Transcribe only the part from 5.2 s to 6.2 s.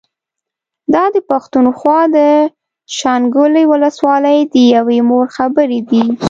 خبرې دي